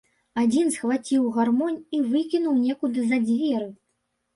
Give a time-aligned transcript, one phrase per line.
[0.43, 3.75] Адзін схваціў гармонь і выкінуў некуды за дзверы.